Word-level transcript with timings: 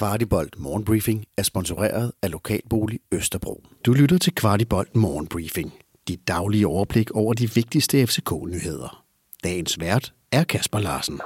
Kvartibolt 0.00 0.58
Morgenbriefing 0.58 1.24
er 1.38 1.42
sponsoreret 1.42 2.12
af 2.22 2.30
Lokalbolig 2.30 3.00
Østerbro. 3.12 3.64
Du 3.86 3.92
lytter 3.92 4.18
til 4.18 4.34
Kvartibolt 4.34 4.96
Morgenbriefing. 4.96 5.72
Dit 6.08 6.28
daglige 6.28 6.66
overblik 6.66 7.10
over 7.10 7.34
de 7.34 7.54
vigtigste 7.54 8.06
FCK-nyheder. 8.06 9.04
Dagens 9.44 9.80
vært 9.80 10.12
er 10.32 10.44
Kasper 10.44 10.78
Larsen. 10.78 11.20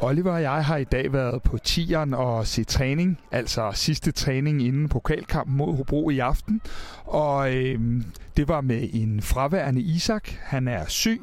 Oliver 0.00 0.32
og 0.32 0.42
jeg 0.42 0.64
har 0.64 0.76
i 0.76 0.84
dag 0.84 1.12
været 1.12 1.42
på 1.42 1.58
Tieren 1.58 2.14
og 2.14 2.46
se 2.46 2.64
træning, 2.64 3.20
altså 3.30 3.70
sidste 3.74 4.12
træning 4.12 4.62
inden 4.62 4.88
pokalkampen 4.88 5.56
mod 5.56 5.76
Hobro 5.76 6.10
i 6.10 6.18
aften. 6.18 6.60
Og 7.04 7.54
øh, 7.54 7.80
det 8.36 8.48
var 8.48 8.60
med 8.60 8.88
en 8.92 9.22
fraværende 9.22 9.80
Isak. 9.80 10.28
Han 10.28 10.68
er 10.68 10.86
syg, 10.88 11.20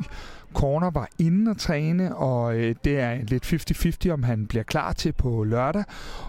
Corner 0.54 0.92
var 0.92 1.08
inde 1.20 1.52
at 1.52 1.58
træne, 1.58 2.16
og 2.16 2.56
øh, 2.56 2.76
det 2.84 3.00
er 3.00 3.18
lidt 3.28 4.06
50-50, 4.08 4.12
om 4.12 4.24
han 4.24 4.48
bliver 4.48 4.64
klar 4.64 4.94
til 4.94 5.14
på 5.14 5.44
lørdag. 5.44 5.84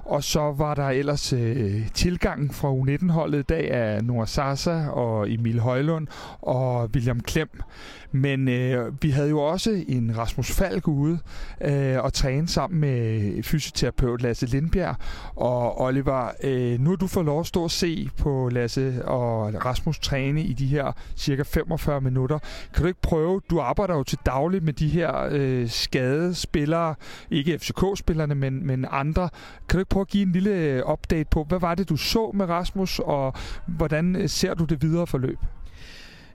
Og 0.05 0.25
så 0.25 0.41
var 0.41 0.75
der 0.75 0.89
ellers 0.89 1.33
øh, 1.33 1.89
tilgang 1.95 2.55
fra 2.55 2.73
U19-holdet 2.73 3.39
i 3.39 3.43
dag 3.43 3.71
af 3.71 4.05
Noah 4.05 4.27
Sasa 4.27 4.89
og 4.89 5.31
Emil 5.33 5.61
Højlund 5.61 6.07
og 6.41 6.91
William 6.95 7.21
Klem. 7.21 7.51
Men 8.13 8.49
øh, 8.49 8.93
vi 9.03 9.11
havde 9.11 9.29
jo 9.29 9.41
også 9.41 9.85
en 9.89 10.19
Rasmus 10.19 10.51
Falk 10.53 10.89
ude 10.89 11.19
øh, 11.61 11.99
og 11.99 12.13
træne 12.13 12.49
sammen 12.49 12.81
med 12.81 13.43
fysioterapeut 13.43 14.23
Lasse 14.23 14.47
Lindbjerg. 14.47 14.97
Og 15.37 15.81
Oliver, 15.81 16.31
øh, 16.43 16.81
nu 16.81 16.91
har 16.91 16.97
du 16.97 17.07
fået 17.07 17.27
lov 17.27 17.41
at 17.41 17.47
stå 17.47 17.63
og 17.63 17.71
se 17.71 18.09
på 18.19 18.49
Lasse 18.53 19.05
og 19.05 19.65
Rasmus 19.65 19.99
træne 19.99 20.43
i 20.43 20.53
de 20.53 20.67
her 20.67 20.93
cirka 21.17 21.43
45 21.43 22.01
minutter. 22.01 22.39
Kan 22.75 22.83
du 22.83 22.89
ikke 22.89 23.01
prøve, 23.03 23.41
du 23.51 23.61
arbejder 23.61 23.95
jo 23.95 24.03
til 24.13 24.19
daglig 24.27 24.63
med 24.63 24.73
de 24.73 24.89
her 24.89 25.29
øh, 25.31 25.69
skadespillere, 25.69 26.95
ikke 27.31 27.59
FCK-spillerne, 27.59 28.35
men, 28.35 28.67
men 28.67 28.87
andre. 28.91 29.29
Kan 29.69 29.77
du 29.77 29.79
ikke 29.79 29.89
prøve 29.89 30.01
at 30.01 30.09
give 30.09 30.23
en 30.23 30.33
lille 30.33 30.51
øh, 30.51 30.83
update 30.93 31.29
på, 31.31 31.45
hvad 31.45 31.61
var 31.61 31.75
det, 31.75 31.89
du 31.89 31.97
så 31.97 32.31
med 32.35 32.47
Rasmus, 32.47 32.99
og 32.99 33.35
hvordan 33.67 34.17
øh, 34.17 34.29
ser 34.29 34.55
du 34.55 34.65
det 34.65 34.83
videre 34.83 35.07
forløb? 35.07 35.39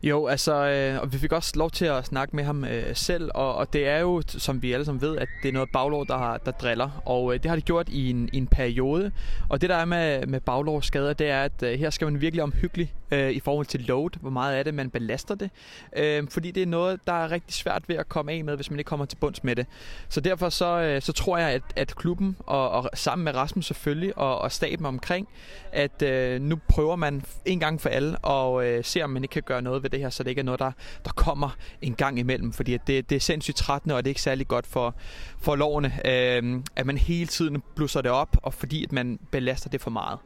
Jo, 0.04 0.28
altså, 0.28 0.68
øh, 0.70 1.02
og 1.02 1.14
vi 1.14 1.18
fik 1.18 1.32
også 1.32 1.54
lov 1.56 1.72
til 1.72 1.86
at 1.86 2.06
snakke 2.06 2.36
med 2.36 2.44
ham 2.44 2.64
øh, 2.64 2.84
selv, 2.96 3.32
og, 3.36 3.56
og 3.56 3.74
det 3.74 3.88
er 3.88 4.00
jo, 4.00 4.22
som 4.28 4.62
vi 4.62 4.74
alle 4.74 4.86
sammen 4.86 5.02
ved, 5.02 5.18
at 5.18 5.28
det 5.44 5.50
er 5.50 5.54
noget 5.54 5.70
baglov, 5.74 6.08
der, 6.08 6.38
der 6.46 6.52
driller, 6.52 7.02
og 7.06 7.34
øh, 7.34 7.44
det 7.44 7.50
har 7.50 7.56
det 7.56 7.66
gjort 7.66 7.90
i 7.90 8.10
en, 8.10 8.30
i 8.34 8.38
en 8.38 8.48
periode. 8.48 9.12
Og 9.50 9.62
det 9.62 9.70
der 9.70 9.76
er 9.76 9.86
med, 9.86 10.26
med 10.28 10.40
baglovsskader, 10.40 11.14
det 11.14 11.30
er, 11.30 11.44
at 11.44 11.64
øh, 11.64 11.80
her 11.80 11.90
skal 11.90 12.08
man 12.12 12.22
virkelig 12.22 12.44
omhyggelig 12.44 12.94
øh, 13.12 13.32
i 13.32 13.40
forhold 13.40 13.66
til 13.66 13.80
load, 13.80 14.10
hvor 14.22 14.30
meget 14.30 14.56
af 14.56 14.64
det 14.64 14.74
man 14.74 14.90
belaster 14.90 15.36
det, 15.36 15.50
øh, 15.96 16.28
fordi 16.30 16.52
det 16.52 16.64
er 16.64 16.68
noget, 16.68 17.00
der 17.08 17.14
er 17.14 17.32
rigtig 17.32 17.54
svært 17.54 17.90
ved 17.90 17.96
at 17.96 18.10
komme 18.10 18.32
af 18.32 18.44
med, 18.44 18.56
hvis 18.56 18.70
man 18.70 18.80
ikke 18.80 18.90
kommer 18.90 19.06
til 19.06 19.18
bunds 19.18 19.44
med 19.44 19.56
det. 19.56 19.66
Så 20.10 20.22
derfor 20.22 20.50
så, 20.50 20.66
øh, 20.66 21.02
så 21.02 21.14
tror 21.14 21.38
jeg, 21.38 21.50
at, 21.50 21.62
at 21.76 21.96
klubben, 21.96 22.38
og, 22.40 22.70
og 22.70 22.90
sammen 22.94 23.24
med 23.24 23.36
Rasmus 23.36 23.66
selvfølgelig, 23.66 24.18
og, 24.18 24.40
og 24.40 24.52
staben 24.52 24.86
omkring, 24.86 25.28
at 25.72 26.02
øh, 26.02 26.42
nu 26.42 26.60
prøver 26.68 26.96
man 26.96 27.26
en 27.46 27.60
gang 27.60 27.82
for 27.82 27.90
alle, 27.90 28.18
og 28.18 28.66
øh, 28.66 28.84
ser 28.84 29.04
om 29.04 29.10
man 29.10 29.24
ikke 29.24 29.34
kan 29.34 29.44
gøre 29.44 29.62
noget 29.62 29.84
ved 29.84 29.90
det 29.90 30.00
her, 30.00 30.10
så 30.10 30.24
det 30.24 30.30
ikke 30.30 30.40
er 30.40 30.46
noget, 30.46 30.60
der, 30.60 30.72
der 31.06 31.12
kommer 31.12 31.50
en 31.82 31.96
gang 31.96 32.20
imellem, 32.20 32.54
fordi 32.54 32.74
at 32.74 32.88
det, 32.88 33.10
det 33.10 33.16
er 33.16 33.20
sindssygt 33.20 33.58
trættende, 33.58 33.96
og 33.96 34.04
det 34.04 34.10
er 34.10 34.12
ikke 34.12 34.22
særlig 34.22 34.48
godt 34.48 34.68
for, 34.68 34.96
for 35.40 35.56
lovene, 35.56 35.94
øh, 36.06 36.62
at 36.76 36.86
man 36.86 36.98
hele 36.98 37.28
tiden 37.28 37.64
blusser 37.76 38.02
det 38.02 38.12
op, 38.12 38.38
og 38.44 38.54
fordi 38.54 38.84
at 38.84 38.92
man 38.92 39.20
belaster 39.32 39.70
det 39.70 39.82
for 39.82 39.90
meget. 39.90 40.20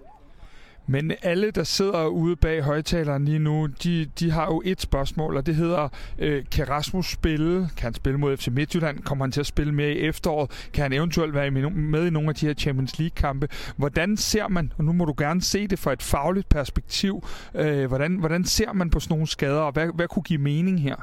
Men 0.91 1.11
alle, 1.21 1.51
der 1.51 1.63
sidder 1.63 2.05
ude 2.05 2.35
bag 2.35 2.61
højtaleren 2.61 3.25
lige 3.25 3.39
nu, 3.39 3.67
de, 3.83 4.05
de 4.19 4.31
har 4.31 4.45
jo 4.45 4.61
et 4.65 4.81
spørgsmål, 4.81 5.37
og 5.37 5.45
det 5.45 5.55
hedder, 5.55 5.89
øh, 6.19 6.43
kan 6.51 6.69
Rasmus 6.69 7.11
spille? 7.11 7.69
Kan 7.77 7.83
han 7.83 7.93
spille 7.93 8.19
mod 8.19 8.37
FC 8.37 8.47
Midtjylland? 8.47 8.99
Kommer 8.99 9.25
han 9.25 9.31
til 9.31 9.39
at 9.39 9.45
spille 9.45 9.73
mere 9.73 9.91
i 9.91 9.99
efteråret? 9.99 10.69
Kan 10.73 10.81
han 10.81 10.93
eventuelt 10.93 11.33
være 11.33 11.51
med 11.51 12.07
i 12.07 12.09
nogle 12.09 12.29
af 12.29 12.35
de 12.35 12.45
her 12.45 12.53
Champions 12.53 12.99
League-kampe? 12.99 13.47
Hvordan 13.77 14.17
ser 14.17 14.47
man, 14.47 14.73
og 14.77 14.83
nu 14.83 14.91
må 14.91 15.05
du 15.05 15.13
gerne 15.17 15.41
se 15.41 15.67
det 15.67 15.79
fra 15.79 15.93
et 15.93 16.01
fagligt 16.01 16.49
perspektiv, 16.49 17.25
øh, 17.55 17.85
hvordan, 17.85 18.15
hvordan 18.15 18.45
ser 18.45 18.73
man 18.73 18.89
på 18.89 18.99
sådan 18.99 19.13
nogle 19.13 19.27
skader, 19.27 19.61
og 19.61 19.71
hvad, 19.71 19.87
hvad 19.95 20.07
kunne 20.07 20.23
give 20.23 20.41
mening 20.41 20.81
her? 20.81 20.95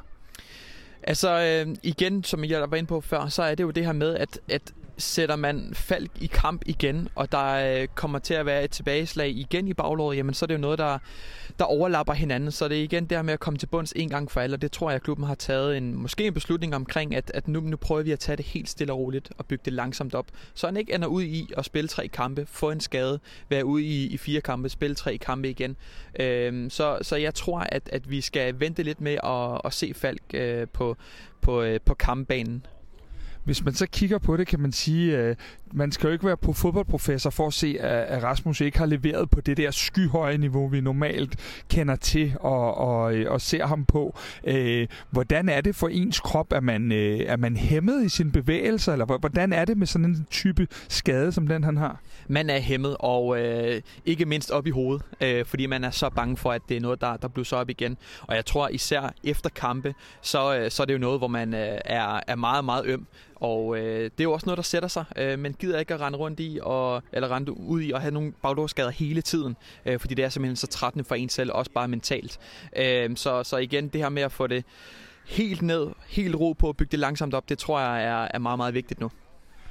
Altså 1.02 1.62
øh, 1.66 1.76
igen, 1.82 2.24
som 2.24 2.44
jeg 2.44 2.70
var 2.70 2.76
inde 2.76 2.88
på 2.88 3.00
før, 3.00 3.28
så 3.28 3.42
er 3.42 3.54
det 3.54 3.64
jo 3.64 3.70
det 3.70 3.84
her 3.84 3.92
med, 3.92 4.14
at, 4.14 4.40
at 4.48 4.72
sætter 4.98 5.36
man 5.36 5.70
Falk 5.74 6.10
i 6.20 6.26
kamp 6.26 6.62
igen, 6.66 7.08
og 7.14 7.32
der 7.32 7.80
øh, 7.80 7.88
kommer 7.94 8.18
til 8.18 8.34
at 8.34 8.46
være 8.46 8.64
et 8.64 8.70
tilbageslag 8.70 9.28
igen 9.28 9.68
i 9.68 9.74
baglåret, 9.74 10.16
jamen 10.16 10.34
så 10.34 10.44
er 10.44 10.46
det 10.46 10.54
jo 10.54 10.60
noget, 10.60 10.78
der, 10.78 10.98
der 11.58 11.64
overlapper 11.64 12.12
hinanden. 12.12 12.50
Så 12.50 12.68
det 12.68 12.78
er 12.78 12.82
igen 12.82 13.06
det 13.06 13.24
med 13.24 13.32
at 13.32 13.40
komme 13.40 13.58
til 13.58 13.66
bunds 13.66 13.92
en 13.96 14.08
gang 14.08 14.30
for 14.30 14.40
alle, 14.40 14.56
og 14.56 14.62
det 14.62 14.72
tror 14.72 14.90
jeg, 14.90 14.96
at 14.96 15.02
klubben 15.02 15.26
har 15.26 15.34
taget 15.34 15.76
en, 15.76 15.94
måske 15.94 16.26
en 16.26 16.34
beslutning 16.34 16.74
omkring, 16.74 17.14
at, 17.14 17.30
at 17.34 17.48
nu, 17.48 17.60
nu 17.60 17.76
prøver 17.76 18.02
vi 18.02 18.12
at 18.12 18.18
tage 18.18 18.36
det 18.36 18.44
helt 18.44 18.68
stille 18.68 18.92
og 18.92 18.98
roligt 18.98 19.32
og 19.38 19.46
bygge 19.46 19.62
det 19.64 19.72
langsomt 19.72 20.14
op, 20.14 20.26
så 20.54 20.66
han 20.66 20.76
ikke 20.76 20.94
ender 20.94 21.08
ud 21.08 21.22
i 21.22 21.50
at 21.56 21.64
spille 21.64 21.88
tre 21.88 22.08
kampe, 22.08 22.46
få 22.46 22.70
en 22.70 22.80
skade, 22.80 23.20
være 23.48 23.64
ude 23.64 23.84
i, 23.84 24.06
i 24.06 24.16
fire 24.16 24.40
kampe, 24.40 24.68
spille 24.68 24.94
tre 24.94 25.18
kampe 25.18 25.50
igen. 25.50 25.76
Øhm, 26.20 26.70
så, 26.70 26.98
så 27.02 27.16
jeg 27.16 27.34
tror, 27.34 27.60
at, 27.60 27.88
at 27.92 28.10
vi 28.10 28.20
skal 28.20 28.60
vente 28.60 28.82
lidt 28.82 29.00
med 29.00 29.18
at, 29.24 29.60
at 29.64 29.72
se 29.72 29.94
Falk 29.94 30.22
øh, 30.34 30.66
på, 30.72 30.96
på, 31.40 31.62
øh, 31.62 31.80
på 31.84 31.94
kampbanen. 31.94 32.66
Hvis 33.48 33.64
man 33.64 33.74
så 33.74 33.86
kigger 33.86 34.18
på 34.18 34.36
det, 34.36 34.46
kan 34.46 34.60
man 34.60 34.72
sige, 34.72 35.18
at 35.18 35.38
man 35.72 35.92
skal 35.92 36.06
jo 36.06 36.12
ikke 36.12 36.26
være 36.26 36.36
på 36.36 36.52
fodboldprofessor 36.52 37.30
for 37.30 37.46
at 37.46 37.54
se, 37.54 37.76
at 37.80 38.22
Rasmus 38.22 38.60
ikke 38.60 38.78
har 38.78 38.86
leveret 38.86 39.30
på 39.30 39.40
det 39.40 39.56
der 39.56 39.70
skyhøje 39.70 40.38
niveau, 40.38 40.68
vi 40.68 40.80
normalt 40.80 41.62
kender 41.70 41.96
til 41.96 42.34
og, 42.40 42.74
og, 42.74 43.14
og 43.26 43.40
ser 43.40 43.66
ham 43.66 43.84
på. 43.84 44.18
Øh, 44.44 44.86
hvordan 45.10 45.48
er 45.48 45.60
det 45.60 45.76
for 45.76 45.88
ens 45.88 46.20
krop? 46.20 46.52
Er 46.52 46.60
man, 46.60 46.92
øh, 46.92 47.20
er 47.20 47.36
man 47.36 47.56
hæmmet 47.56 48.04
i 48.04 48.08
sine 48.08 48.32
bevægelser, 48.32 48.92
eller 48.92 49.18
hvordan 49.18 49.52
er 49.52 49.64
det 49.64 49.78
med 49.78 49.86
sådan 49.86 50.04
en 50.04 50.26
type 50.30 50.68
skade, 50.88 51.32
som 51.32 51.48
den 51.48 51.64
han 51.64 51.76
har? 51.76 52.00
Man 52.28 52.50
er 52.50 52.58
hæmmet, 52.58 52.96
og 53.00 53.40
øh, 53.40 53.82
ikke 54.06 54.24
mindst 54.24 54.50
op 54.50 54.66
i 54.66 54.70
hovedet, 54.70 55.02
øh, 55.20 55.44
fordi 55.44 55.66
man 55.66 55.84
er 55.84 55.90
så 55.90 56.10
bange 56.10 56.36
for, 56.36 56.52
at 56.52 56.62
det 56.68 56.76
er 56.76 56.80
noget, 56.80 57.00
der, 57.00 57.16
der 57.16 57.28
blusser 57.28 57.56
op 57.56 57.70
igen. 57.70 57.96
Og 58.20 58.36
jeg 58.36 58.46
tror 58.46 58.68
især 58.68 59.14
efter 59.24 59.50
kampe, 59.50 59.94
så, 60.22 60.58
øh, 60.58 60.70
så 60.70 60.82
er 60.82 60.84
det 60.84 60.92
jo 60.94 60.98
noget, 60.98 61.20
hvor 61.20 61.28
man 61.28 61.54
øh, 61.54 61.78
er, 61.84 62.20
er 62.26 62.36
meget, 62.36 62.64
meget 62.64 62.86
øm. 62.86 63.06
Og 63.40 63.78
øh, 63.78 64.04
det 64.04 64.20
er 64.20 64.24
jo 64.24 64.32
også 64.32 64.46
noget, 64.46 64.56
der 64.56 64.62
sætter 64.62 64.88
sig. 64.88 65.04
Øh, 65.16 65.38
men 65.38 65.52
gider 65.58 65.78
ikke 65.78 65.94
at 65.94 66.00
rende 66.00 66.18
rundt 66.18 66.40
i, 66.40 66.58
og, 66.62 67.02
eller 67.12 67.30
rende 67.30 67.60
ud 67.60 67.82
i 67.82 67.90
og 67.90 68.00
have 68.00 68.14
nogle 68.14 68.32
bagdårsskader 68.42 68.90
hele 68.90 69.22
tiden. 69.22 69.56
Øh, 69.86 70.00
fordi 70.00 70.14
det 70.14 70.24
er 70.24 70.28
simpelthen 70.28 70.56
så 70.56 70.66
trættende 70.66 71.04
for 71.04 71.14
en 71.14 71.28
selv, 71.28 71.52
også 71.52 71.70
bare 71.70 71.88
mentalt. 71.88 72.38
Øh, 72.76 73.16
så, 73.16 73.42
så 73.42 73.56
igen, 73.56 73.88
det 73.88 74.00
her 74.00 74.08
med 74.08 74.22
at 74.22 74.32
få 74.32 74.46
det 74.46 74.64
helt 75.26 75.62
ned, 75.62 75.86
helt 76.08 76.36
ro 76.36 76.52
på 76.52 76.68
at 76.68 76.76
bygge 76.76 76.90
det 76.90 76.98
langsomt 76.98 77.34
op, 77.34 77.48
det 77.48 77.58
tror 77.58 77.80
jeg 77.80 78.04
er, 78.04 78.28
er 78.34 78.38
meget, 78.38 78.58
meget 78.58 78.74
vigtigt 78.74 79.00
nu. 79.00 79.10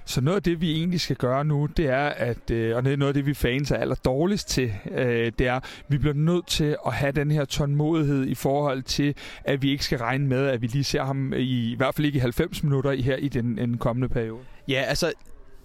Så 0.08 0.22
noget 0.22 0.36
af 0.36 0.44
det, 0.44 0.62
vi 0.62 0.72
egentlig 0.72 1.02
skal 1.02 1.16
gøre 1.16 1.46
nu, 1.46 1.66
det 1.78 1.86
er, 1.86 2.06
at, 2.06 2.52
øh, 2.52 2.76
og 2.76 2.86
det 2.86 2.94
er 2.94 2.98
noget 2.98 3.10
af 3.10 3.14
det, 3.14 3.26
vi 3.26 3.34
fans 3.34 3.72
er 3.72 3.76
aller 3.76 3.96
dårligst 3.96 4.50
til, 4.50 4.74
øh, 4.92 5.32
det 5.40 5.48
er, 5.48 5.56
at 5.56 5.64
vi 5.88 5.98
bliver 5.98 6.14
nødt 6.14 6.48
til 6.48 6.78
at 6.86 6.94
have 6.94 7.12
den 7.12 7.32
her 7.32 7.46
tålmodighed 7.46 8.26
i 8.28 8.36
forhold 8.36 8.84
til, 8.84 9.16
at 9.44 9.62
vi 9.62 9.72
ikke 9.72 9.84
skal 9.84 9.98
regne 9.98 10.28
med, 10.28 10.48
at 10.48 10.62
vi 10.62 10.68
lige 10.68 10.84
ser 10.84 11.04
ham 11.04 11.34
i, 11.34 11.72
i 11.72 11.76
hvert 11.76 11.96
fald 11.96 12.06
ikke 12.06 12.18
i 12.18 12.20
90 12.20 12.64
minutter 12.64 12.92
her 12.92 13.16
i 13.16 13.28
den, 13.28 13.58
den 13.58 13.78
kommende 13.78 14.10
periode. 14.10 14.40
Ja, 14.68 14.82
altså 14.82 15.14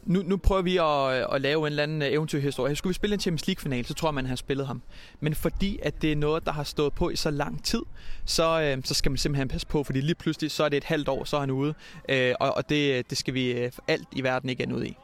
nu, 0.03 0.23
nu 0.27 0.37
prøver 0.37 0.63
vi 0.63 0.77
at, 0.77 1.35
at 1.35 1.41
lave 1.41 1.61
en 1.61 1.67
eller 1.67 1.83
anden 1.83 2.03
eventyrhistorie. 2.03 2.77
Skulle 2.77 2.91
vi 2.91 2.95
spille 2.95 3.15
en 3.15 3.21
Champions 3.21 3.47
League-final, 3.47 3.85
så 3.85 3.95
tror 3.95 4.11
man, 4.11 4.25
han 4.25 4.29
har 4.29 4.37
spillet 4.37 4.67
ham. 4.67 4.83
Men 5.21 5.35
fordi 5.35 5.79
at 5.83 6.03
det 6.03 6.13
er 6.13 6.17
noget, 6.17 6.47
der 6.47 6.53
har 6.53 6.65
stået 6.65 6.93
på 6.93 7.11
i 7.11 7.17
så 7.17 7.31
lang 7.31 7.65
tid, 7.65 7.83
så, 8.25 8.61
øh, 8.63 8.85
så 8.85 8.95
skal 8.95 9.11
man 9.11 9.17
simpelthen 9.19 9.49
passe 9.49 9.67
på, 9.67 9.85
fordi 9.85 10.01
lige 10.01 10.15
pludselig 10.15 10.51
så 10.51 10.65
er 10.65 10.69
det 10.69 10.77
et 10.77 10.85
halvt 10.85 11.09
år, 11.09 11.25
så 11.25 11.37
er 11.37 11.41
han 11.41 11.51
ude. 11.51 11.75
Øh, 12.09 12.35
og 12.41 12.57
og 12.57 12.69
det, 12.69 13.11
det 13.11 13.19
skal 13.19 13.35
vi 13.35 13.53
øh, 13.53 13.73
alt 13.89 14.09
i 14.13 14.23
verden 14.23 14.51
ikke 14.51 14.63
ende 14.63 14.75
ud 14.75 14.85
i. 14.85 14.97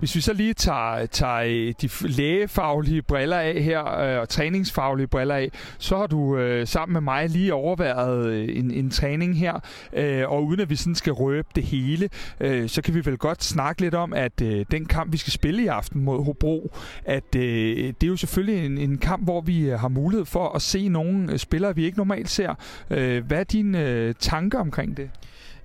Hvis 0.00 0.16
vi 0.16 0.20
så 0.20 0.32
lige 0.32 0.54
tager, 0.54 1.06
tager 1.06 1.38
øh, 1.38 1.74
de 1.82 1.88
lægefaglige 2.08 3.02
briller 3.02 3.36
af 3.36 3.62
her, 3.62 3.98
øh, 3.98 4.20
og 4.20 4.28
træningsfaglige 4.28 5.06
briller 5.06 5.34
af, 5.34 5.50
så 5.78 5.96
har 5.96 6.06
du 6.06 6.36
øh, 6.36 6.66
sammen 6.66 6.92
med 6.92 7.00
mig 7.00 7.28
lige 7.28 7.54
overværet 7.54 8.26
øh, 8.26 8.48
en, 8.56 8.70
en 8.70 8.90
træning 8.90 9.38
her, 9.38 9.60
øh, 9.92 10.30
og 10.30 10.44
uden 10.44 10.60
at 10.60 10.70
vi 10.70 10.76
sådan 10.76 10.94
skal 10.94 11.12
røbe 11.12 11.48
det 11.54 11.62
hele, 11.62 12.08
øh, 12.40 12.68
så 12.68 12.82
kan 12.82 12.94
vi 12.94 13.04
vel 13.04 13.18
godt 13.18 13.44
snakke 13.44 13.80
lidt 13.80 13.94
om, 13.94 14.12
at 14.12 14.40
øh, 14.42 14.66
den 14.70 14.84
kamp, 14.84 15.12
vi 15.12 15.18
skal 15.18 15.32
spille 15.32 15.62
i 15.62 15.66
aften 15.66 16.04
mod 16.04 16.24
Hobro, 16.24 16.76
at 17.04 17.34
øh, 17.36 17.76
det 17.76 18.02
er 18.02 18.06
jo 18.06 18.16
selvfølgelig 18.16 18.66
en, 18.66 18.78
en 18.78 18.98
kamp, 18.98 19.24
hvor 19.24 19.40
vi 19.40 19.68
har 19.68 19.88
mulighed 19.88 20.26
for 20.26 20.48
at 20.48 20.62
se 20.62 20.88
nogle 20.88 21.38
spillere, 21.38 21.74
vi 21.74 21.84
ikke 21.84 21.98
normalt 21.98 22.30
ser. 22.30 22.54
Øh, 22.90 23.26
hvad 23.26 23.38
er 23.38 23.44
dine 23.44 23.88
øh, 23.88 24.14
tanker 24.18 24.58
omkring 24.58 24.96
det? 24.96 25.10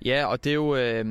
Ja, 0.06 0.26
og 0.26 0.44
det 0.44 0.50
er 0.50 0.54
jo... 0.54 0.76
Øh 0.76 1.06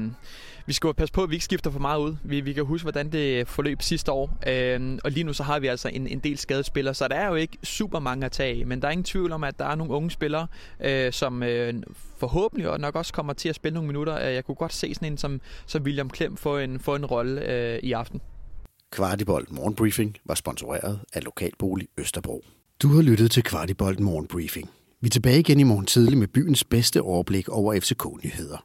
vi 0.66 0.72
skal 0.72 0.88
jo 0.88 0.92
passe 0.92 1.12
på, 1.12 1.22
at 1.22 1.30
vi 1.30 1.34
ikke 1.34 1.44
skifter 1.44 1.70
for 1.70 1.78
meget 1.78 2.00
ud. 2.00 2.16
Vi, 2.24 2.40
vi 2.40 2.52
kan 2.52 2.64
huske, 2.64 2.84
hvordan 2.84 3.12
det 3.12 3.48
forløb 3.48 3.82
sidste 3.82 4.12
år. 4.12 4.38
Øh, 4.46 4.98
og 5.04 5.10
lige 5.10 5.24
nu 5.24 5.32
så 5.32 5.42
har 5.42 5.58
vi 5.58 5.66
altså 5.66 5.88
en, 5.88 6.06
en 6.06 6.18
del 6.18 6.38
skadespillere, 6.38 6.94
så 6.94 7.08
der 7.08 7.14
er 7.14 7.28
jo 7.28 7.34
ikke 7.34 7.58
super 7.62 7.98
mange 7.98 8.26
at 8.26 8.32
tage 8.32 8.64
Men 8.64 8.82
der 8.82 8.88
er 8.88 8.92
ingen 8.92 9.04
tvivl 9.04 9.32
om, 9.32 9.44
at 9.44 9.58
der 9.58 9.64
er 9.64 9.74
nogle 9.74 9.92
unge 9.92 10.10
spillere, 10.10 10.46
øh, 10.80 11.12
som 11.12 11.42
øh, 11.42 11.74
forhåbentlig 12.18 12.70
og 12.70 12.80
nok 12.80 12.94
også 12.94 13.12
kommer 13.12 13.32
til 13.32 13.48
at 13.48 13.54
spille 13.54 13.74
nogle 13.74 13.86
minutter. 13.86 14.26
Øh, 14.26 14.34
jeg 14.34 14.44
kunne 14.44 14.54
godt 14.54 14.72
se 14.72 14.94
sådan 14.94 15.12
en 15.12 15.18
som, 15.18 15.40
som 15.66 15.82
William 15.82 16.10
Klem 16.10 16.36
få 16.36 16.58
en, 16.58 16.80
få 16.80 16.94
en 16.94 17.06
rolle 17.06 17.52
øh, 17.52 17.78
i 17.82 17.92
aften. 17.92 18.20
Kvartibolt 18.90 19.52
Morgenbriefing 19.52 20.16
var 20.24 20.34
sponsoreret 20.34 21.00
af 21.12 21.24
Lokalbolig 21.24 21.88
Østerbro. 21.98 22.44
Du 22.82 22.88
har 22.88 23.02
lyttet 23.02 23.30
til 23.30 23.42
Kvartibolt 23.42 24.00
Morgenbriefing. 24.00 24.70
Vi 25.00 25.06
er 25.06 25.10
tilbage 25.10 25.38
igen 25.38 25.60
i 25.60 25.62
morgen 25.62 25.86
tidlig 25.86 26.18
med 26.18 26.28
byens 26.28 26.64
bedste 26.64 27.02
overblik 27.02 27.48
over 27.48 27.80
FCK-nyheder. 27.80 28.64